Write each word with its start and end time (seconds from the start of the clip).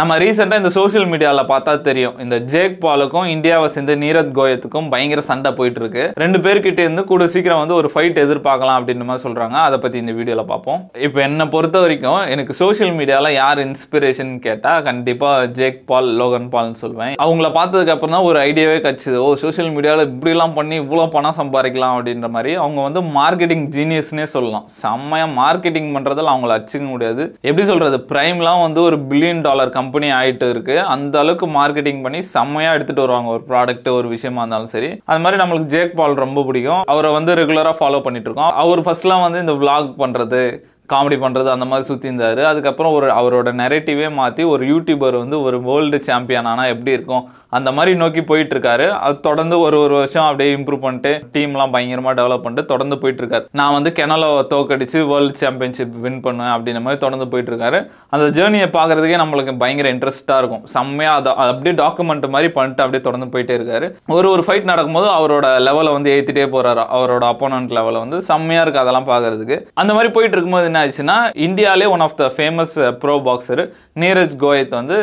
நம்ம 0.00 0.14
ரீசெண்டாக 0.22 0.62
இந்த 0.62 0.70
சோஷியல் 0.76 1.06
மீடியாவில் 1.12 1.48
பார்த்தா 1.50 1.72
தெரியும். 1.86 2.14
இந்த 2.24 2.36
ஜேக் 2.52 2.76
பாலுக்கும் 2.84 3.26
இந்தியாவை 3.32 3.66
சேர்ந்த 3.74 3.94
நீரத் 4.02 4.30
கோயத்துக்கும் 4.36 4.86
பயங்கர 4.92 5.22
சண்டை 5.28 5.50
போயிட்டு 5.58 5.80
இருக்கு 5.82 6.04
ரெண்டு 6.22 6.38
பேர்கிட்ட 6.44 6.80
இருந்து 6.84 7.02
கூட 7.10 7.24
சீக்கிரம் 7.32 7.60
வந்து 7.62 7.74
ஒரு 7.78 7.88
ஃபைட் 7.92 8.20
எதிர்பார்க்கலாம் 8.24 8.78
அப்படின்ற 8.80 9.06
மாதிரி 9.08 9.22
சொல்றாங்க. 9.24 9.56
அதை 9.68 9.78
பத்தி 9.82 9.96
இந்த 10.02 10.12
வீடியோவில் 10.18 10.48
பார்ப்போம். 10.52 10.78
இப்போ 11.06 11.18
என்னை 11.26 11.46
பொறுத்த 11.54 11.80
வரைக்கும் 11.84 12.20
எனக்கு 12.34 12.54
சோஷியல் 12.60 12.94
மீடியாவில் 13.00 13.36
யார் 13.38 13.60
இன்ஸ்பிரேஷன் 13.66 14.32
கேட்டா 14.46 14.72
கண்டிப்பாக 14.88 15.50
ஜேக் 15.58 15.80
பால் 15.90 16.08
லோகன் 16.20 16.48
பால்னு 16.54 16.80
சொல்வேன். 16.84 17.12
அவங்கள 17.26 17.50
பார்த்ததுக்கு 17.58 17.94
அப்புறம் 17.96 18.16
தான் 18.16 18.28
ஒரு 18.30 18.40
ஐடியாவே 18.48 18.78
கிடச்சிது 18.86 19.20
ஓ 19.26 19.28
சோஷியல் 19.44 19.70
மீடியாவில் 19.76 20.06
இப்படிலாம் 20.12 20.56
பண்ணி 20.60 20.78
இவ்வளோ 20.84 21.08
பணம் 21.16 21.38
சம்பாதிக்கலாம் 21.40 21.96
அப்படின்ற 21.96 22.30
மாதிரி 22.38 22.54
அவங்க 22.62 22.80
வந்து 22.88 23.02
மார்க்கெட்டிங் 23.18 23.66
ஜீனியஸ்னே 23.78 24.28
சொல்லலாம். 24.36 24.66
செம்மையா 24.82 25.28
மார்க்கெட்டிங் 25.42 25.92
பண்ணுறதில் 25.98 26.32
அவங்கள 26.34 26.60
அச்சுக்க 26.60 26.84
முடியாது. 26.94 27.22
எப்படி 27.48 27.68
சொல்றது? 27.74 28.00
பிரைம்லாம் 28.14 28.64
வந்து 28.66 28.82
ஒரு 28.88 28.98
பில்லியன் 29.12 29.46
டாலர் 29.50 29.76
கம்பெனி 29.76 29.88
கம்பெனி 29.90 30.08
ஆகிட்டு 30.16 30.46
இருக்கு. 30.54 30.74
அந்த 30.94 31.14
அளவுக்கு 31.20 31.46
மார்க்கெட்டிங் 31.56 32.02
பண்ணி 32.02 32.18
செம்மையா 32.34 32.72
எடுத்துட்டு 32.76 33.04
வருவாங்க. 33.04 33.28
ஒரு 33.36 33.42
ப்ராடக்ட் 33.48 33.88
ஒரு 33.98 34.08
விஷயமா 34.14 34.40
இருந்தாலும் 34.42 34.72
சரி. 34.74 34.90
அது 35.10 35.22
மாதிரி 35.24 35.40
நம்மளுக்கு 35.40 35.72
ஜேக் 35.74 35.96
பால் 36.00 36.20
ரொம்ப 36.24 36.42
பிடிக்கும். 36.48 36.82
அவரை 36.92 37.10
வந்து 37.16 37.32
ரெகுலரா 37.40 37.72
ஃபாலோ 37.78 38.00
பண்ணிட்டு 38.04 38.28
இருக்கோம். 38.30 38.52
அவர் 38.64 38.82
ஃபர்ஸ்ட்லாம் 38.86 39.24
வந்து 39.26 39.40
இந்த 39.44 39.54
விளாக் 39.62 39.90
பண்றது 40.02 40.42
காமெடி 40.92 41.16
பண்ணுறது 41.24 41.48
அந்த 41.54 41.66
மாதிரி 41.70 41.88
சுற்றி 41.88 42.08
இருந்தார். 42.08 42.40
அதுக்கப்புறம் 42.50 42.94
ஒரு 42.98 43.08
அவரோட 43.18 43.48
நெரேட்டிவே 43.62 44.06
மாற்றி 44.20 44.44
ஒரு 44.52 44.62
யூடியூபர் 44.72 45.16
வந்து 45.22 45.36
ஒரு 45.46 45.58
வேர்ல்டு 45.68 45.98
சாம்பியன் 46.08 46.48
ஆனால் 46.52 46.72
எப்படி 46.74 46.96
இருக்கும்? 46.96 47.26
அந்த 47.58 47.68
மாதிரி 47.76 47.92
நோக்கி 48.02 48.22
போயிட்டு 48.30 48.54
இருக்காரு 48.56 48.86
அது 49.06 49.16
தொடர்ந்து 49.28 49.56
ஒரு 49.66 49.76
ஒரு 49.84 49.94
வருஷம் 50.00 50.26
அப்படியே 50.28 50.50
இம்ப்ரூவ் 50.56 50.84
பண்ணிட்டு 50.84 51.12
டீம்லாம் 51.34 51.72
பயங்கரமாக 51.74 52.14
டெவலப் 52.20 52.44
பண்ணிட்டு 52.44 52.70
தொடர்ந்து 52.72 52.98
போயிட்டு 53.02 53.22
இருக்காரு 53.22 53.44
நான் 53.60 53.74
வந்து 53.76 53.90
கெனலோ 53.98 54.30
தோக்கடிச்சு 54.52 54.98
வேர்ல்டு 55.10 55.40
சாம்பியன்ஷிப் 55.42 55.96
வின் 56.04 56.20
பண்ணுவேன் 56.26 56.52
அப்படின்ற 56.54 56.82
மாதிரி 56.86 57.00
தொடர்ந்து 57.04 57.28
போயிட்டு 57.32 57.52
இருக்காரு 57.52 57.78
அந்த 58.14 58.26
ஜேர்னியை 58.38 58.68
பார்க்கறதுக்கே 58.78 59.20
நம்மளுக்கு 59.22 59.54
பயங்கர 59.62 59.88
இன்ட்ரெஸ்ட்டாக 59.94 60.40
இருக்கும். 60.42 60.64
செம்மையாக 60.74 61.18
அதை 61.20 61.32
அப்படியே 61.52 61.74
டாக்குமெண்ட் 61.82 62.28
மாதிரி 62.34 62.50
பண்ணிட்டு 62.58 62.84
அப்படியே 62.84 63.02
தொடர்ந்து 63.06 63.30
போயிட்டே 63.32 63.56
இருக்காரு. 63.58 63.86
ஒரு 64.16 64.28
ஒரு 64.34 64.44
ஃபைட் 64.46 64.70
நடக்கும்போது 64.72 65.08
அவரோட 65.18 65.46
லெவலை 65.68 65.92
வந்து 65.96 66.12
ஏற்றிட்டே 66.16 66.46
போறாரு. 66.56 66.84
அவரோட 66.96 67.24
அப்போனன்ட் 67.32 67.74
லெவலை 67.78 67.98
வந்து 68.04 68.20
செம்மையாக 68.30 68.64
இருக்கு 68.64 68.82
அதெல்லாம் 68.84 69.08
பார்க்கறதுக்கு. 69.12 69.58
அந்த 69.82 69.90
மாதிரி 69.96 70.12
போயிட்டு 70.16 70.36
இருக்கும்போது 70.36 70.68
என்ன 70.70 70.82
ஆச்சுன்னா 70.84 71.18
இந்தியாலே 71.48 71.88
one 71.94 72.04
of 72.06 72.18
the 72.22 72.26
famous 72.36 72.76
pro 73.04 73.16
boxer 73.28 73.62
Neeraj 74.02 74.34
Goyat 74.44 74.74
வந்து 74.80 74.98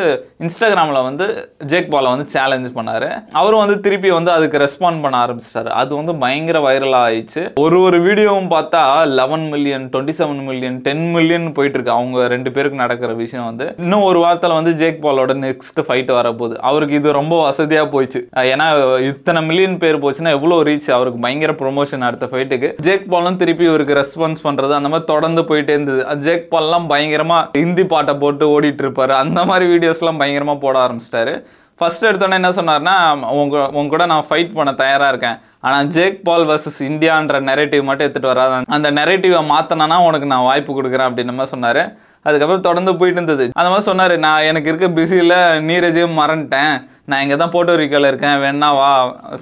இன்ஸ்டாகிராமில் 0.46 1.06
வந்து 1.08 1.26
ஜேக் 1.72 1.92
பாலை 1.94 2.10
வந்து 2.14 2.26
சேலஞ்ச் 2.38 2.70
பண்ணாரு. 2.78 3.10
அவரும் 3.40 3.62
வந்து 3.64 3.78
திருப்பி 3.86 4.10
வந்து 4.18 4.30
அதுக்கு 4.36 4.62
ரெஸ்பாண்ட் 4.64 5.02
பண்ண 5.04 5.16
ஆரம்பிச்சிட்டாரு. 5.24 5.72
அது 5.82 5.92
வந்து 6.00 6.14
பயங்கர 6.24 6.58
வைரலாக 6.68 7.06
ஆயிடுச்சு. 7.08 7.44
ஒரு 7.64 7.76
ஒரு 7.86 8.00
வீடியோவும் 8.06 8.50
பார்த்தா 8.54 8.82
eleven 9.20 9.46
million 9.52 9.86
twenty 9.92 10.14
seven 10.20 10.42
million 10.48 10.78
ten 10.86 11.04
million 11.16 11.46
போயிட்டு 11.56 11.76
இருக்கு 11.78 11.96
அவங்க 11.96 12.26
ரெண்டு 12.34 12.50
பேருக்கு 12.56 12.82
நடக்கிற 12.82 13.12
விஷயம் 13.22 13.48
வந்து. 13.50 13.66
இன்னும் 13.84 14.06
ஒரு 14.10 14.18
வாரத்தில் 14.24 14.56
வந்து 14.58 14.72
ஜேக் 14.82 15.00
பாலோட 15.04 15.34
நெக்ஸ்ட் 15.44 15.80
ஃபைட் 15.86 16.12
வரப்போகுது. 16.18 16.56
அவருக்கு 16.70 16.98
இது 17.00 17.16
ரொம்ப 17.20 17.34
வசதியாக 17.48 17.88
போயிடுச்சு. 17.94 18.22
ஏன்னா 18.52 18.66
இத்தனை 19.10 19.42
மில்லியன் 19.50 19.78
பேர் 19.84 20.02
போச்சுன்னா 20.04 20.34
எவ்வளோ 20.38 20.58
ரீச் 20.70 20.90
அவருக்கு 20.96 21.24
பயங்கர 21.26 21.54
ப்ரொமோஷன் 21.62 22.06
அடுத்த 22.08 22.28
ஃபைட்டுக்கு 22.32 22.70
ஜேக் 22.88 23.06
பாலும் 23.14 23.40
திருப்பி 23.42 23.64
இவருக்கு 23.70 23.98
ரெஸ்பான்ஸ் 24.00 24.44
பண்றது 24.48 24.74
அந்த 24.80 24.90
மாதிரி 24.94 25.10
தொடர்ந்து 25.12 25.44
போயிட்டே 25.50 25.74
இருந்தது. 25.76 26.02
ஜேக் 26.26 26.46
பால்லாம் 26.54 26.88
பயங்கரமா 26.92 27.38
ஹிந்தி 27.60 27.86
பாட்டை 27.94 28.14
போட்டு 28.24 28.46
ஓடிட்டு 28.54 28.84
இருப்பாரு. 28.84 29.14
அந்த 29.22 29.40
மாதிரி 29.50 29.66
வீடியோஸ்லாம் 29.74 30.20
பயங்கரமா 30.22 30.56
போட 30.66 30.76
ஆரம்பிச்சிட்டாரு. 30.84 31.34
ஃபர்ஸ்ட் 31.80 32.06
எடுத்தோன்னே 32.08 32.36
என்ன 32.40 32.50
சொன்னார்னா 32.58 32.94
உங்க 33.40 33.56
உங்க 33.78 33.90
கூட 33.92 34.04
நான் 34.12 34.26
ஃபைட் 34.28 34.54
பண்ண 34.56 34.70
தயாராக 34.80 35.10
இருக்கேன். 35.12 35.36
ஆனால் 35.66 35.88
ஜேக் 35.96 36.16
பால் 36.26 36.46
வர்சஸ் 36.48 36.80
இந்தியான்ற 36.88 37.38
நெரேட்டிவ் 37.50 37.82
மட்டும் 37.88 38.06
எடுத்துகிட்டு 38.06 38.32
வராத. 38.32 38.58
அந்த 38.76 38.88
நெரேட்டிவை 38.98 39.40
மாற்றினா 39.52 39.98
உனக்கு 40.08 40.32
நான் 40.32 40.48
வாய்ப்பு 40.48 40.72
கொடுக்குறேன் 40.78 41.08
அப்படின்னு 41.08 41.34
மாதிரி 41.36 41.54
சொன்னார். 41.54 41.82
அதுக்கப்புறம் 42.26 42.66
தொடர்ந்து 42.68 42.92
போயிட்டு 43.00 43.20
இருந்தது. 43.20 43.44
அந்த 43.58 43.68
மாதிரி 43.72 43.88
சொன்னார் 43.90 44.14
நான் 44.26 44.46
எனக்கு 44.50 44.70
இருக்க 44.70 44.88
பிஸியில் 44.98 45.36
நீரஜையும் 45.68 46.18
மறந்துட்டேன். 46.20 46.74
நான் 47.10 47.22
இங்கே 47.24 47.36
தான் 47.40 47.52
போட்டோரிக்கோவில் 47.52 48.08
இருக்கேன் 48.08 48.34
வேணா 48.42 48.68
வா 48.78 48.88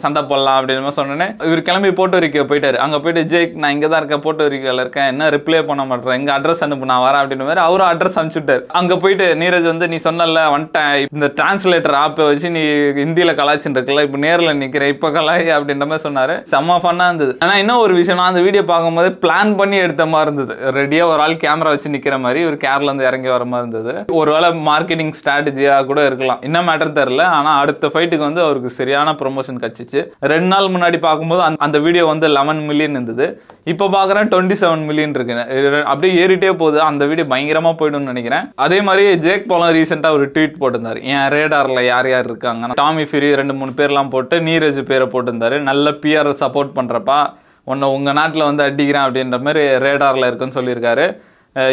சண்டை 0.03 0.21
போடலாம் 0.31 0.59
அப்படின்னு 0.59 0.83
மாதிரி 0.85 0.99
சொன்னேன் 0.99 1.33
இவர் 1.47 1.63
கிளம்பி 1.69 1.91
போட்டோரிக்கோ 2.01 2.45
போயிட்டார். 2.51 2.77
அங்கே 2.85 2.99
போயிட்டு 3.05 3.23
ஜெய்க் 3.33 3.55
நான் 3.63 3.73
இங்கே 3.75 3.89
தான் 3.93 4.01
இருக்கேன் 4.03 4.23
போட்டோரிக்கோவில் 4.27 4.83
இருக்கேன் 4.83 5.09
என்ன 5.13 5.31
ரிப்ளை 5.35 5.61
பண்ண 5.71 5.85
மாட்டேன் 5.91 6.17
எங்கள் 6.19 6.35
அட்ரஸ் 6.37 6.63
அனுப்பு 6.67 6.89
நான் 6.91 7.03
வரேன் 7.07 7.21
அப்படின்னு 7.23 7.47
மாதிரி 7.49 7.63
அவரும் 7.65 7.89
அட்ரஸ் 7.93 8.19
அனுப்பிச்சுட்டார். 8.21 8.63
அங்கே 8.81 8.99
போயிட்டு 9.05 9.27
நீரஜ் 9.41 9.67
வந்து 9.71 9.89
நீ 9.93 9.99
சொன்னல 10.07 10.45
வந்துட்டேன். 10.55 10.93
இந்த 11.17 11.31
டிரான்ஸ்லேட்டர் 11.39 11.97
ஆப்பை 12.03 12.27
வச்சு 12.29 12.51
நீ 12.59 12.63
ஹிந்தியில் 13.01 13.35
கலாச்சின்னு 13.41 13.79
இருக்கல 13.79 14.05
இப்போ 14.09 14.21
நேரில் 14.27 14.53
நிற்கிறேன் 14.63 14.93
இப்போ 14.95 15.11
கலாய் 15.17 15.45
அப்படின்ற 15.57 15.89
மாதிரி 15.93 16.05
சொன்னார். 16.07 16.35
செம்ம 16.53 16.79
ஃபன்னாக 16.85 17.11
இருந்தது. 17.13 17.35
ஆனால் 17.47 17.61
இன்னும் 17.65 17.83
ஒரு 17.87 17.97
விஷயம் 18.01 18.21
நான் 18.23 18.33
அந்த 18.35 18.45
வீடியோ 18.47 18.65
பார்க்கும்போது 18.73 19.11
பிளான் 19.25 19.53
பண்ணி 19.63 19.79
எடுத்த 19.87 20.07
மாதிரி 20.15 20.29
இருந்தது. 20.29 20.57
ரெடியாக 20.79 21.13
ஒரு 21.15 21.23
ஆள் 21.27 21.37
கேமரா 21.47 21.75
வச்சு 21.75 21.95
நிற்கிற 21.97 22.21
மாதிரி 22.27 22.43
ஒரு 22.53 22.59
கேரளா 22.67 22.91
இருந்து 22.91 23.11
இறங்கி 23.11 23.31
வர 23.35 23.51
மாதிரி 23.51 23.65
இருந்தது. 23.65 23.93
ஒருவேளை 24.23 24.51
மார்க்கெட்டிங் 24.71 25.15
ஸ்ட்ராட்டஜியாக 25.21 25.91
கூட 25.93 26.01
இருக்கலாம். 26.09 26.43
என்ன 26.51 26.65
மேட்டர் 26.71 26.97
தெரில 27.03 27.23
ஆனால் 27.37 27.55
அடுத்த 27.59 27.87
ஃபைட்டுக்கு 27.87 28.19
வந்து 28.19 28.41
அவருக்கு 28.41 28.71
சரியான 28.71 29.13
ப்ரொமோஷன் 29.13 29.61
கிடச்சிச்சு 29.61 30.11
ரெண்டு 30.21 30.47
நாள் 30.47 30.65
முன்னாடி 30.65 30.97
பார்க்கும்போது 30.97 31.43
அந்த- 31.43 31.65
அந்த 31.65 31.79
வீடியோ 31.79 32.07
வந்து 32.07 32.29
லெவன் 32.29 32.65
மில்லியன் 32.65 32.91
இருந்தது. 32.91 33.43
இப்போ 33.65 33.87
பார்க்குறேன் 33.87 34.27
டுவெண்ட்டி 34.27 34.57
செவன் 34.61 34.85
மில்லியன் 34.85 35.15
இருக்கு. 35.15 35.85
அப்படியே 35.85 36.27
ஏறிட்டே 36.27 36.53
போகுது. 36.53 36.81
அந்த 36.81 37.07
வீடியோ 37.07 37.27
பயங்கரமாக 37.27 37.75
போயிடும்னு 37.79 38.01
நினைக்கிறேன். 38.01 38.53
அதே 38.55 38.81
மாதிரி 38.81 39.29
ஜேக் 39.29 39.47
போலாம் 39.47 39.75
ரீசெண்டாக 39.75 40.11
ஒரு 40.11 40.31
ட்வீட் 40.35 40.55
போட்டிருந்தார். 40.61 41.03
என் 41.03 41.39
ரேடாரில் 41.39 41.87
யார் 41.87 42.09
யார் 42.09 42.25
இருக்காங்க 42.25 42.67
டாமி 42.75 43.03
ஃபிரி 43.03 43.35
ரெண்டு 43.35 43.55
மூணு 43.55 43.71
பேர்லாம் 43.71 44.11
போட்டு 44.11 44.41
நீரஜ் 44.41 44.83
பேரை 44.83 45.07
போட்டிருந்தாரு. 45.07 45.61
நல்ல 45.61 45.91
பிஆர் 45.91 46.35
சப்போர்ட் 46.41 46.71
பண்ணுறப்பா 46.77 47.33
உன்னை 47.65 47.89
உங்கள் 47.89 48.13
நாட்டில் 48.13 48.43
வந்து 48.43 48.63
அடிக்கிறேன் 48.63 49.03
அப்படின்ற 49.03 49.41
மாதிரி 49.41 49.65
ரேடாரில் 49.65 50.27
இருக்குன்னு 50.27 50.61
சொல்லியிருக்காரு. 50.61 51.21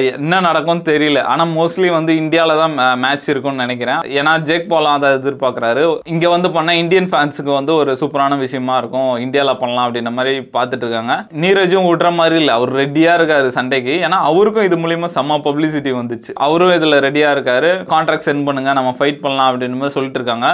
என்ன 0.09 0.39
நடக்கும்னு 0.45 0.83
தெரியல. 0.89 1.19
ஆனால் 1.31 1.49
மோஸ்ட்லி 1.55 1.89
வந்து 1.95 2.11
இந்தியாவில் 2.21 2.61
தான் 2.61 2.75
மேட்ச் 3.03 3.27
இருக்கும்னு 3.31 3.63
நினைக்கிறேன். 3.63 4.01
ஏன்னா 4.19 4.33
ஜேக் 4.49 4.69
போலாம் 4.73 4.95
அதை 4.97 5.09
எதிர்பார்க்குறாரு. 5.17 5.83
இங்கே 6.13 6.29
வந்து 6.35 6.49
பண்ணால் 6.55 6.79
இந்தியன் 6.81 7.09
ஃபேன்ஸுக்கு 7.13 7.51
வந்து 7.57 7.73
ஒரு 7.81 7.93
சூப்பரான 8.01 8.37
விஷயமா 8.43 8.75
இருக்கும். 8.81 9.11
இந்தியாவில் 9.25 9.59
பண்ணலாம் 9.63 9.87
அப்படின்ற 9.87 10.13
மாதிரி 10.19 10.33
பார்த்துட்டு 10.57 10.85
இருக்காங்க. 10.85 11.15
நீரஜும் 11.45 11.89
விடுற 11.89 12.11
மாதிரி 12.19 12.37
இல்லை. 12.41 12.53
அவர் 12.59 12.73
ரெடியாக 12.81 13.17
இருக்காரு 13.19 13.49
சண்டைக்கு. 13.57 13.95
ஏன்னா 14.07 14.19
அவருக்கும் 14.29 14.67
இது 14.69 14.77
மூலியமா 14.83 15.09
செம்ம 15.17 15.39
பப்ளிசிட்டி 15.47 15.93
வந்துச்சு. 16.01 16.31
அவரும் 16.47 16.75
இதில் 16.77 17.03
ரெடியாக 17.07 17.35
இருக்காரு. 17.37 17.71
கான்ட்ராக்ட் 17.93 18.27
சென்ட் 18.29 18.47
பண்ணுங்க 18.49 18.73
நம்ம 18.79 18.93
ஃபைட் 18.99 19.23
பண்ணலாம் 19.25 19.51
அப்படின்னு 19.51 19.79
மாதிரி 19.81 19.97
சொல்லிட்டு 19.97 20.21
இருக்காங்க. 20.21 20.49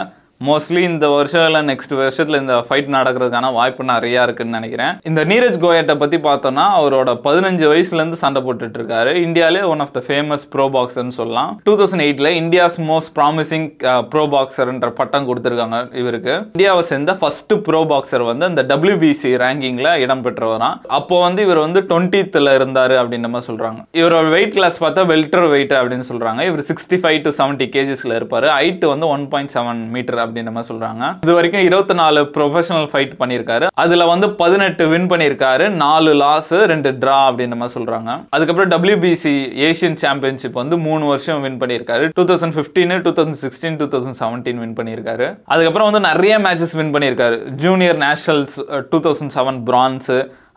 மோஸ்ட்லி 0.48 0.82
இந்த 0.90 1.06
வருஷம் 1.14 1.46
இல்லை 1.48 1.62
நெக்ஸ்ட் 1.70 1.94
வருஷத்தில் 2.02 2.40
இந்த 2.42 2.56
ஃபைட் 2.68 2.90
நடக்கிறதுக்கான 2.96 3.48
வாய்ப்பு 3.58 3.84
நிறையா 3.90 4.22
இருக்குன்னு 4.26 4.56
நினைக்கிறேன். 4.58 4.94
இந்த 5.10 5.22
நீரஜ் 5.32 5.58
கோயட்டை 5.64 5.96
பற்றி 6.04 6.18
பார்த்தோம்னா 6.28 6.66
அவரோட 6.78 7.10
பதினஞ்சு 7.26 7.66
வயசுலேருந்து 7.72 8.20
சண்டை 8.22 8.42
போட்டுட்டு 8.46 8.78
இருக்காரு 8.80 9.14
இந்தியாவிலே 9.26 9.64
one 9.72 9.84
of 9.86 9.92
the 9.98 10.02
famous 10.06 10.46
pro 10.54 10.66
பாக்ஸர்னு 10.76 11.16
சொல்லலாம். 11.18 11.50
டூ 11.66 11.74
தௌசண்ட் 11.82 12.04
எயிட்ல 12.06 12.32
இந்தியாஸ் 12.42 12.78
மோஸ்ட் 12.92 13.12
ப்ராமிசிங் 13.18 13.68
ப்ரோ 14.14 14.24
பாக்ஸர்ன்ற 14.36 14.92
பட்டம் 15.02 15.28
கொடுத்துருக்காங்க 15.32 15.82
இவருக்கு. 16.04 16.36
இந்தியாவை 16.56 16.86
சேர்ந்த 16.92 17.16
ஃபர்ஸ்ட் 17.24 17.54
ப்ரோ 17.68 17.82
பாக்ஸர் 17.92 18.26
வந்து 18.32 18.48
அந்த 18.50 18.64
டபிள்யூபிசி 18.72 19.34
ரேங்கிங்கில் 19.44 19.92
இடம் 20.06 20.24
பெற்றவராம் 20.30 20.80
அப்போ 21.00 21.20
வந்து 21.26 21.44
இவர் 21.50 21.62
வந்து 21.66 21.84
டுவெண்ட்டித்தில் 21.92 22.54
இருந்தார் 22.60 22.96
அப்படின்ற 23.02 23.34
மாதிரி 23.36 23.50
சொல்கிறாங்க 23.52 23.80
இவரோட 24.02 24.30
வெயிட் 24.38 24.56
கிளாஸ் 24.60 24.80
பார்த்தா 24.86 25.08
வெல்டர் 25.14 25.50
வெயிட் 25.56 25.78
அப்படின்னு 25.82 26.10
சொல்கிறாங்க 26.14 26.48
இவர் 26.52 26.66
சிக்ஸ்டி 26.72 27.02
ஃபைவ் 27.04 27.20
டு 27.28 27.36
செவன்ட்டி 27.42 27.70
கேஜிஸில் 27.78 28.18
இருப்பார். 28.22 28.50
ஹைட் 28.58 28.88
வந்து 28.94 29.08
ஒன் 29.18 29.28
பாயிண்ட் 29.36 29.56
செவன் 29.58 29.84
மீட்டர் 29.98 30.28
அப்படின்ற 30.30 30.52
மாதிரி 30.52 30.72
சொல்றாங்க. 30.72 31.04
இது 31.26 31.34
வரைக்கும் 31.34 31.66
இருபத்தி 31.70 31.94
நாலு 31.94 32.22
ப்ரொஃபஷனல் 32.38 32.88
ஃபைட் 32.94 33.14
பண்ணியிருக்காரு. 33.20 33.68
அதுல 33.84 34.06
வந்து 34.06 34.30
பதினெட்டு 34.44 34.88
வின் 34.88 35.10
பண்ணியிருக்காரு. 35.12 35.70
நாலு 35.70 36.14
லாஸ் 36.14 36.54
ரெண்டு 36.74 36.92
டிரா 36.92 37.20
அப்படின்ற 37.30 37.56
மாதிரி 37.56 37.74
சொல்றாங்க. 37.78 38.18
அதுக்கப்புறம் 38.30 38.72
டபிள்யூபிசி 38.74 39.34
ஏஷியன் 39.70 40.00
சாம்பியன்ஷிப் 40.06 40.60
வந்து 40.62 40.78
மூணு 40.78 41.06
வருஷம் 41.06 41.42
வின் 41.42 41.60
பண்ணியிருக்காரு. 41.62 42.10
Two 42.14 42.24
thousand 42.24 42.56
fifteen 42.58 43.02
two 43.02 43.14
thousand 43.20 43.40
sixteen 43.44 43.78
two 43.78 43.88
thousand 43.94 44.20
seventeen 44.20 44.60
win 44.64 44.78
பண்ணியிருக்காரு. 44.80 45.28
அதுக்கப்புறம் 45.46 45.92
வந்து 45.92 46.08
நிறைய 46.10 46.40
மேட்சஸ் 46.40 46.76
வின் 46.82 46.94
பண்ணியிருக்காரு. 46.96 47.38
Junior 47.66 47.98
nationals 47.98 48.58
two 48.90 49.00
thousand 49.00 49.36
seven 49.36 49.64
bronze 49.64 50.12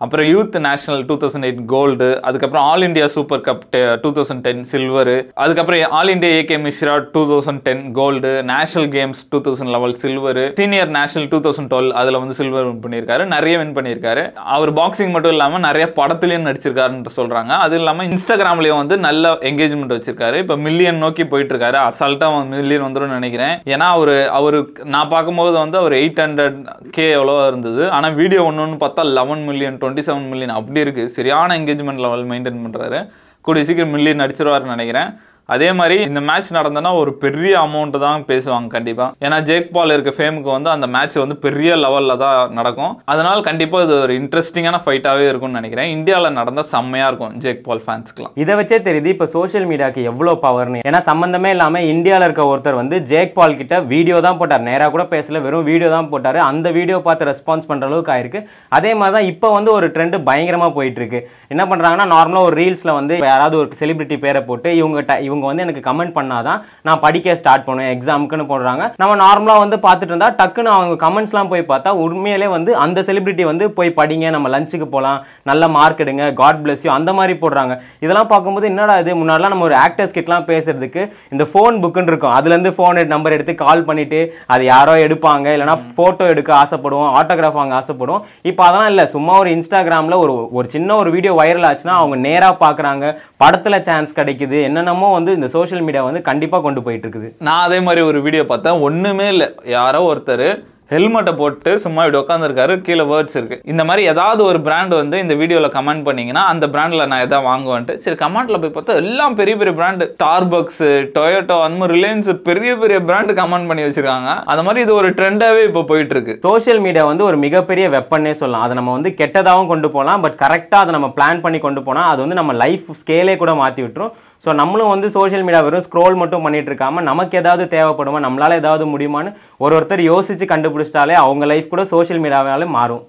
அப்புறம் 0.04 0.28
youth 0.32 0.58
national 0.68 1.02
two 1.10 1.16
thousand 1.24 1.48
eight 1.48 1.64
gold 1.74 2.10
அதுக்கப்புறம் 2.30 2.66
all 2.70 2.86
India 2.88 3.08
super 3.16 3.44
cup 3.48 3.64
two 4.04 4.12
thousand 4.18 4.44
ten 4.48 4.62
silver 4.72 5.14
அதுக்கப்புறம் 5.44 5.96
all 6.00 6.12
India 6.14 6.32
AK 6.42 6.58
Mishra 6.66 6.96
two 7.16 7.24
thousand 7.32 7.64
ten 7.68 7.84
gold 8.00 8.32
national 8.54 8.88
games 8.96 9.22
two 9.34 9.40
thousand 9.48 9.74
eleven 9.76 9.96
silver 10.04 10.42
senior 10.62 10.90
national 10.98 11.28
two 11.34 11.40
thousand 11.46 11.70
twelve 11.72 11.90
அதில் 12.00 12.20
வந்து 12.22 12.36
silver 12.38 12.66
win 12.68 12.82
பண்ணியிருக்காரு 12.84 13.24
நிறைய 13.34 13.54
win 13.60 13.74
பண்ணியிருக்காரு. 13.76 14.22
அவர் 14.56 14.70
boxing 14.78 15.12
மட்டும் 15.14 15.34
இல்லாமல் 15.34 15.62
நிறைய 15.66 15.84
படத்துலையும் 15.98 16.46
நடிச்சிருக்காருன்னு 16.48 17.12
சொல்கிறாங்க 17.18 17.52
அது 17.64 17.76
இல்லாமல் 17.80 18.08
இன்ஸ்டாகிராம்லேயும் 18.12 18.80
வந்து 18.82 18.96
நல்ல 19.06 19.32
என்கேஜ்மெண்ட் 19.50 19.94
வச்சிருக்காரு. 19.96 20.36
இப்போ 20.44 20.56
மில்லியன் 20.66 21.00
நோக்கி 21.04 21.24
போயிட்டு 21.32 21.52
இருக்காரு 21.54 21.78
அசால்ட்டாக 21.88 22.40
மில்லியன் 22.56 22.86
வந்துடும் 22.86 23.16
நினைக்கிறேன். 23.18 23.54
ஏன்னா 23.74 23.88
அவர் 23.96 24.14
அவரு 24.38 24.58
நான் 24.94 25.12
பார்க்கும்போது 25.14 25.56
வந்து 25.62 25.78
அவர் 25.82 25.96
எயிட் 26.00 26.20
ஹண்ட்ரட் 26.24 26.58
கே 26.96 27.06
எவ்வளோ 27.18 27.36
இருந்தது. 27.50 27.82
ஆனால் 27.96 28.16
வீடியோ 28.20 28.42
ஒன்று 28.48 28.64
ஒன்று 28.66 28.82
பார்த்தா 28.84 29.04
eleven 29.18 29.44
million 29.50 29.78
twenty 29.80 29.90
seven 30.00 30.28
million 30.28 30.56
அப்படி 30.58 30.80
இருக்கு. 30.80 31.08
சரியான 31.08 31.58
என்கேஜ்மெண்ட் 31.58 32.04
லெவல் 32.06 32.26
மெயின்டைன் 32.26 32.64
பண்ணுறாரு 32.64 33.10
கூடிய 33.40 33.64
சீக்கிரம் 33.64 33.90
மில்லியன் 33.90 34.20
அடிச்சிருவாருன்னு 34.20 34.74
நினைக்கிறேன். 34.76 35.10
அதே 35.54 35.68
மாதிரி 35.78 35.96
இந்த 36.08 36.20
மேட்ச் 36.28 36.50
நடந்தனா 36.58 36.90
ஒரு 37.02 37.12
பெரிய 37.24 37.52
அமௌண்ட் 37.66 37.96
தான் 38.06 38.26
பேசுவாங்க 38.30 38.68
கண்டிப்பா. 38.76 39.06
ஏன்னா 39.24 39.38
ஜேக் 39.48 39.68
பால் 39.76 39.94
இருக்க 39.96 40.12
ஃபேமுக்கு 40.18 40.50
வந்து 40.56 40.70
அந்த 40.74 40.86
மேட்ச் 40.96 41.16
வந்து 41.22 41.36
பெரிய 41.46 41.70
லெவல்ல 41.84 42.16
தான் 42.24 42.54
நடக்கும். 42.58 42.92
அதனால 43.12 43.36
கண்டிப்பா 43.48 43.80
இது 43.86 43.94
ஒரு 44.04 44.14
இன்ட்ரெஸ்டிங்கான 44.20 44.80
ஃபைட்டாவே 44.84 45.24
இருக்கும்னு 45.30 45.58
நினைக்கிறேன். 45.60 45.90
இந்தியாவில் 45.96 46.36
நடந்தா 46.40 46.64
செம்மையா 46.74 47.06
இருக்கும் 47.10 47.34
ஜேக் 47.44 47.62
பால் 47.66 47.82
ஃபேன்ஸ்க்குலாம் 47.86 48.34
இதை 48.44 48.56
வச்சே 48.60 48.80
தெரியுது 48.88 49.12
இப்போ 49.14 49.28
சோஷியல் 49.36 49.68
மீடியாவுக்கு 49.70 50.06
எவ்வளோ 50.12 50.34
பவர்னு 50.46 50.82
ஏன்னா 50.90 51.00
சம்மந்தமே 51.10 51.52
இல்லாமல் 51.56 51.88
இந்தியாவில் 51.94 52.26
இருக்க 52.28 52.44
ஒருத்தர் 52.52 52.80
வந்து 52.80 52.98
ஜேக் 53.12 53.34
பால் 53.38 53.58
கிட்ட 53.60 53.80
வீடியோ 53.92 54.18
தான் 54.26 54.38
போட்டார். 54.40 54.64
நேராக 54.70 54.90
கூட 54.96 55.06
பேசல 55.14 55.42
வெறும் 55.46 55.68
வீடியோ 55.70 55.90
தான் 55.96 56.10
போட்டார். 56.12 56.40
அந்த 56.50 56.70
வீடியோ 56.78 56.98
பார்த்து 57.08 57.30
ரெஸ்பான்ஸ் 57.32 57.68
பண்ணுற 57.70 57.90
அளவுக்கு 57.90 58.14
ஆயிருக்கு. 58.16 58.42
அதே 58.78 58.92
மாதிரி 59.00 59.16
தான் 59.18 59.28
இப்போ 59.32 59.50
வந்து 59.56 59.72
ஒரு 59.78 59.88
ட்ரெண்டு 59.96 60.22
பயங்கரமாக 60.30 60.72
போயிட்டு 60.78 61.00
இருக்கு. 61.02 61.20
என்ன 61.52 61.62
பண்ணுறாங்கன்னா 61.70 62.08
நார்மலாக 62.14 62.48
ஒரு 62.48 62.56
ரீல்ஸில் 62.62 62.96
வந்து 63.00 63.14
யாராவது 63.30 63.56
ஒரு 63.62 63.80
செலிபிரிட்டி 63.82 64.18
பேரை 64.26 64.42
போட்டு 64.50 64.70
இவங்க 64.80 65.18
இவங்க 65.28 65.41
இவங்க 65.42 65.52
வந்து 65.52 65.64
எனக்கு 65.66 65.82
கமெண்ட் 65.88 66.14
பண்ணாதான் 66.18 66.58
நான் 66.86 67.00
படிக்க 67.04 67.34
ஸ்டார்ட் 67.40 67.64
பண்ணுவேன் 67.66 67.92
எக்ஸாமுக்குன்னு 67.94 68.46
போடுறாங்க. 68.50 68.82
நம்ம 69.02 69.12
நார்மலாக 69.24 69.62
வந்து 69.64 69.76
பார்த்துட்டு 69.86 70.12
இருந்தால் 70.12 70.36
டக்குன்னு 70.40 70.70
அவங்க 70.74 70.94
கமெண்ட்ஸ்லாம் 71.04 71.50
போய் 71.52 71.62
பார்த்தா 71.70 71.90
உண்மையிலே 72.04 72.48
வந்து 72.56 72.70
அந்த 72.84 72.98
செலிபிரிட்டி 73.08 73.44
வந்து 73.50 73.64
போய் 73.78 73.90
படிங்க 73.98 74.30
நம்ம 74.36 74.48
லஞ்சுக்கு 74.54 74.86
போகலாம் 74.94 75.18
நல்ல 75.50 75.62
மார்க் 75.76 76.02
எடுங்க 76.04 76.26
காட் 76.40 76.60
பிளஸ் 76.64 76.84
யூ 76.86 76.90
அந்த 76.98 77.10
மாதிரி 77.18 77.34
போடுறாங்க. 77.42 77.74
இதெல்லாம் 78.04 78.30
பார்க்கும்போது 78.32 78.68
என்னடா 78.72 78.96
இது? 79.02 79.12
முன்னாடிலாம் 79.20 79.54
நம்ம 79.54 79.66
ஒரு 79.70 79.76
ஆக்டர்ஸ் 79.84 80.16
கிட்டலாம் 80.18 80.46
பேசுறதுக்கு 80.52 81.02
இந்த 81.34 81.46
ஃபோன் 81.52 81.80
புக்குன்னு 81.84 82.12
இருக்கும். 82.12 82.34
அதுலேருந்து 82.38 82.72
ஃபோன் 82.76 83.00
நம்பர் 83.14 83.36
எடுத்து 83.38 83.54
கால் 83.64 83.86
பண்ணிட்டு 83.90 84.20
அது 84.54 84.62
யாரோ 84.72 84.94
எடுப்பாங்க 85.06 85.46
இல்லைனா 85.56 85.76
ஃபோட்டோ 85.96 86.26
எடுக்க 86.34 86.50
ஆசைப்படுவோம் 86.62 87.10
ஆட்டோகிராஃப் 87.20 87.60
வாங்க 87.60 87.74
ஆசைப்படுவோம். 87.80 88.22
இப்போ 88.52 88.64
அதெல்லாம் 88.68 88.90
இல்லை 88.92 89.06
சும்மா 89.16 89.34
ஒரு 89.42 89.50
இன்ஸ்டாகிராமில் 89.56 90.20
ஒரு 90.24 90.36
ஒரு 90.58 90.66
சின்ன 90.76 90.96
ஒரு 91.02 91.10
வீடியோ 91.16 91.34
வைரல் 91.42 91.68
ஆச்சுன்னா 91.70 91.96
அவங்க 92.00 92.16
நேராக 92.28 92.60
பார்க்குறாங்க. 92.64 93.04
படத்தில் 93.42 93.84
சான்ஸ் 93.88 94.16
கிடைக்குது 94.18 94.58
என்னென்னமோ 94.68 95.08
வந்து 95.22 95.38
இந்த 95.40 95.50
சோஷியல் 95.56 95.86
மீடியா 95.86 96.04
வந்து 96.10 96.28
கண்டிப்பாக 96.32 96.66
கொண்டு 96.66 96.82
போயிட்டு 96.88 97.06
இருக்குது 97.06 97.30
நான் 97.48 97.64
அதே 97.68 97.80
மாதிரி 97.88 98.02
ஒரு 98.10 98.20
வீடியோ 98.26 98.44
பார்த்தேன். 98.52 98.84
ஒண்ணுமே 98.88 99.28
இல்லை. 99.36 99.50
யாரோ 99.78 100.02
ஒருத்தர் 100.10 100.46
ஹெல்மெட்டை 100.92 101.32
போட்டு 101.38 101.70
சும்மா 101.82 102.00
இப்படி 102.04 102.18
உட்காந்துருக்காரு 102.20 102.74
கீழே 102.86 103.04
வேர்ட்ஸ் 103.10 103.36
இருக்கு. 103.38 103.56
இந்த 103.72 103.82
மாதிரி 103.88 104.02
ஏதாவது 104.12 104.40
ஒரு 104.48 104.58
பிராண்ட் 104.66 104.92
வந்து 104.98 105.16
இந்த 105.22 105.34
வீடியோவில் 105.40 105.72
கமெண்ட் 105.76 106.04
பண்ணீங்கன்னா 106.08 106.42
அந்த 106.52 106.64
பிராண்டில் 106.74 107.06
நான் 107.10 107.22
எதாவது 107.26 107.46
வாங்குவேன்ட்டு. 107.48 107.94
சரி 108.02 108.16
கமெண்ட்ல 108.22 108.58
போய் 108.62 108.72
பார்த்தா 108.74 108.96
எல்லாம் 109.02 109.36
பெரிய 109.38 109.56
பெரிய 109.60 109.74
பிராண்டு 109.78 110.06
ஸ்டார்பக்ஸ் 110.16 110.82
டொயோட்டோ 111.14 111.56
அந்த 111.66 111.78
மாதிரி 111.82 111.96
ரிலையன்ஸ் 111.96 112.28
பெரிய 112.48 112.72
பெரிய 112.82 112.98
பிராண்டு 113.10 113.36
கமெண்ட் 113.40 113.68
பண்ணி 113.70 113.84
வச்சிருக்காங்க. 113.86 114.34
அந்த 114.54 114.64
மாதிரி 114.66 114.84
இது 114.86 114.92
ஒரு 115.00 115.10
ட்ரெண்டாவே 115.20 115.62
இப்போ 115.68 115.82
போயிட்டு 115.92 116.14
இருக்கு 116.16 116.34
சோஷியல் 116.48 116.82
மீடியா 116.86 117.04
வந்து 117.12 117.26
ஒரு 117.30 117.38
மிகப்பெரிய 117.46 117.86
வெப்பன்னே 117.96 118.34
சொல்லலாம். 118.42 118.66
அதை 118.66 118.76
நம்ம 118.80 118.96
வந்து 118.98 119.12
கெட்டதாகவும் 119.22 119.72
கொண்டு 119.72 119.90
போகலாம். 119.96 120.22
பட் 120.26 120.36
கரெக்டாக 120.44 120.82
அதை 120.86 120.94
நம்ம 120.98 121.10
பிளான் 121.16 121.42
பண்ணி 121.46 121.60
கொண்டு 121.66 121.82
போனால் 121.88 122.10
அது 122.12 122.22
வந்து 122.26 122.40
நம்ம 122.40 122.58
லைஃப் 122.64 122.90
ஸ்கேலே 123.00 123.36
கூட 123.44 123.54
மாற்றி 123.62 123.84
விட்டுரும். 123.86 124.12
ஸோ 124.44 124.50
நம்மளும் 124.60 124.92
வந்து 124.92 125.08
சோஷியல் 125.16 125.44
மீடியா 125.46 125.60
வெறும் 125.66 125.84
ஸ்க்ரோல் 125.86 126.16
மட்டும் 126.22 126.44
பண்ணிட்டு 126.46 126.70
இருக்காமல் 126.70 127.06
நமக்கு 127.10 127.34
ஏதாவது 127.42 127.64
தேவைப்படுமா 127.74 128.20
நம்மளால 128.26 128.56
ஏதாவது 128.62 128.84
முடியுமான்னு 128.94 129.30
ஒரு 129.64 129.72
ஒருத்தர் 129.78 130.02
யோசிச்சு 130.12 130.46
கண்டுபிடிச்சிட்டாலே 130.52 131.16
அவங்க 131.24 131.46
லைஃப் 131.52 131.72
கூட 131.72 131.84
சோஷியல் 131.94 132.22
மீடியாவாலே 132.24 132.68
மாறும். 132.78 133.04